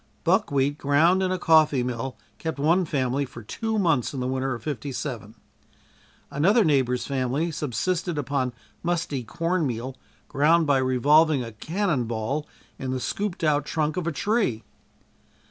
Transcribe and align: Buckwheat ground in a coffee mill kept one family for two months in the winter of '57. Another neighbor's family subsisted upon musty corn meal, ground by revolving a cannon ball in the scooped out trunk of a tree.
Buckwheat 0.23 0.79
ground 0.79 1.21
in 1.21 1.31
a 1.31 1.37
coffee 1.37 1.83
mill 1.83 2.17
kept 2.39 2.57
one 2.57 2.85
family 2.85 3.23
for 3.23 3.43
two 3.43 3.77
months 3.77 4.15
in 4.15 4.19
the 4.19 4.25
winter 4.27 4.55
of 4.55 4.63
'57. 4.63 5.35
Another 6.31 6.63
neighbor's 6.65 7.05
family 7.05 7.51
subsisted 7.51 8.17
upon 8.17 8.51
musty 8.81 9.23
corn 9.23 9.67
meal, 9.67 9.95
ground 10.27 10.65
by 10.65 10.79
revolving 10.79 11.43
a 11.43 11.51
cannon 11.51 12.05
ball 12.05 12.47
in 12.79 12.89
the 12.89 12.99
scooped 12.99 13.43
out 13.43 13.63
trunk 13.63 13.95
of 13.95 14.07
a 14.07 14.11
tree. 14.11 14.63